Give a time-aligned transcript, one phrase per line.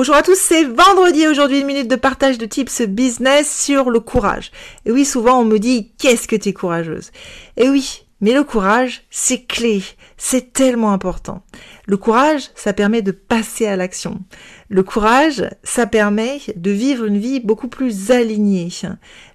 [0.00, 4.00] Bonjour à tous, c'est vendredi aujourd'hui, une minute de partage de tips business sur le
[4.00, 4.50] courage.
[4.86, 7.10] Et oui, souvent on me dit qu'est-ce que tu es courageuse?
[7.58, 9.82] Et oui, mais le courage, c'est clé,
[10.16, 11.42] c'est tellement important.
[11.86, 14.22] Le courage, ça permet de passer à l'action.
[14.70, 18.70] Le courage, ça permet de vivre une vie beaucoup plus alignée.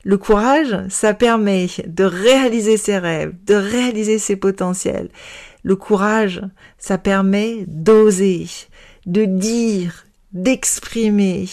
[0.03, 5.09] Le courage, ça permet de réaliser ses rêves, de réaliser ses potentiels.
[5.61, 6.41] Le courage,
[6.79, 8.47] ça permet d'oser,
[9.05, 10.05] de dire,
[10.35, 11.47] d'exprimer.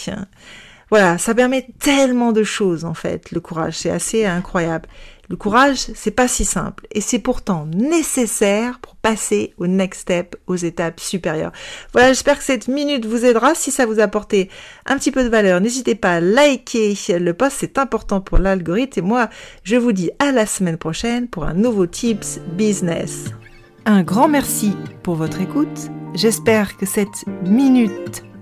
[0.91, 4.87] Voilà, ça permet tellement de choses en fait, le courage, c'est assez incroyable.
[5.29, 10.35] Le courage, c'est pas si simple et c'est pourtant nécessaire pour passer au next step,
[10.47, 11.53] aux étapes supérieures.
[11.93, 13.55] Voilà, j'espère que cette minute vous aidera.
[13.55, 14.49] Si ça vous a apporté
[14.85, 18.99] un petit peu de valeur, n'hésitez pas à liker le post, c'est important pour l'algorithme.
[18.99, 19.29] Et moi,
[19.63, 23.31] je vous dis à la semaine prochaine pour un nouveau Tips Business.
[23.85, 24.73] Un grand merci
[25.03, 25.89] pour votre écoute.
[26.15, 28.23] J'espère que cette minute